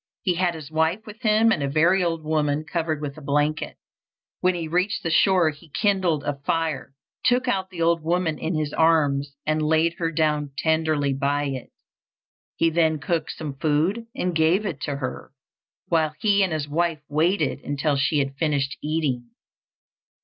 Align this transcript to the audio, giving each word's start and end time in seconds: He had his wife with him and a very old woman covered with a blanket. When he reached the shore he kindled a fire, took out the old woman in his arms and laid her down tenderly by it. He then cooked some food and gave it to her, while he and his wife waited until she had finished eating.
He 0.23 0.33
had 0.33 0.55
his 0.55 0.71
wife 0.71 1.05
with 1.05 1.21
him 1.21 1.51
and 1.51 1.61
a 1.61 1.69
very 1.69 2.03
old 2.03 2.23
woman 2.23 2.63
covered 2.63 3.01
with 3.03 3.19
a 3.19 3.21
blanket. 3.21 3.77
When 4.39 4.55
he 4.55 4.67
reached 4.67 5.03
the 5.03 5.11
shore 5.11 5.51
he 5.51 5.69
kindled 5.69 6.23
a 6.23 6.39
fire, 6.39 6.95
took 7.23 7.47
out 7.47 7.69
the 7.69 7.83
old 7.83 8.01
woman 8.01 8.39
in 8.39 8.55
his 8.55 8.73
arms 8.73 9.35
and 9.45 9.61
laid 9.61 9.99
her 9.99 10.11
down 10.11 10.53
tenderly 10.57 11.13
by 11.13 11.43
it. 11.43 11.69
He 12.55 12.71
then 12.71 12.97
cooked 12.97 13.33
some 13.33 13.53
food 13.57 14.07
and 14.15 14.33
gave 14.35 14.65
it 14.65 14.81
to 14.85 14.95
her, 14.95 15.33
while 15.87 16.15
he 16.19 16.41
and 16.41 16.51
his 16.51 16.67
wife 16.67 17.03
waited 17.07 17.59
until 17.63 17.95
she 17.95 18.17
had 18.17 18.33
finished 18.37 18.77
eating. 18.81 19.29